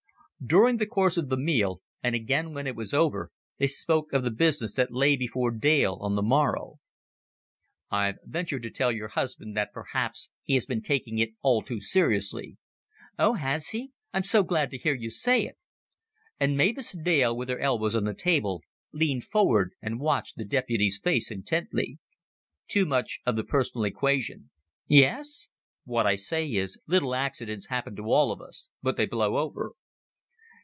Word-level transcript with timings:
During 0.43 0.77
the 0.77 0.87
course 0.87 1.17
of 1.17 1.29
the 1.29 1.37
meal, 1.37 1.83
and 2.01 2.15
again 2.15 2.51
when 2.51 2.65
it 2.65 2.75
was 2.75 2.95
over, 2.95 3.29
they 3.59 3.67
spoke 3.67 4.11
of 4.11 4.23
the 4.23 4.31
business 4.31 4.73
that 4.73 4.91
lay 4.91 5.15
before 5.15 5.51
Dale 5.51 5.99
on 6.01 6.15
the 6.15 6.23
morrow. 6.23 6.79
"I've 7.91 8.17
ventured 8.25 8.63
to 8.63 8.71
tell 8.71 8.91
your 8.91 9.09
husband 9.09 9.55
that 9.55 9.71
perhaps 9.71 10.31
he 10.41 10.55
has 10.55 10.65
been 10.65 10.81
taking 10.81 11.19
it 11.19 11.29
all 11.43 11.61
too 11.61 11.79
seriously." 11.79 12.57
"Oh, 13.19 13.33
has 13.33 13.67
he? 13.67 13.91
I'm 14.13 14.23
so 14.23 14.41
glad 14.41 14.71
to 14.71 14.79
hear 14.79 14.95
you 14.95 15.11
say 15.11 15.45
it." 15.45 15.59
And 16.39 16.57
Mavis 16.57 16.93
Dale, 16.93 17.37
with 17.37 17.47
her 17.49 17.59
elbows 17.59 17.95
on 17.95 18.05
the 18.05 18.15
table, 18.15 18.63
leaned 18.91 19.25
forward 19.25 19.75
and 19.79 19.99
watched 19.99 20.37
the 20.37 20.43
deputy's 20.43 20.99
face 20.99 21.29
intently. 21.29 21.99
"Too 22.67 22.87
much 22.87 23.19
of 23.27 23.35
the 23.35 23.43
personal 23.43 23.85
equation." 23.85 24.49
"Yes?" 24.87 25.49
"What 25.83 26.07
I 26.07 26.15
say 26.15 26.47
is, 26.49 26.79
little 26.87 27.13
accidents 27.13 27.67
happen 27.67 27.95
to 27.97 28.05
all 28.11 28.31
of 28.31 28.41
us 28.41 28.69
but 28.81 28.97
they 28.97 29.05
blow 29.05 29.37
over." 29.37 29.73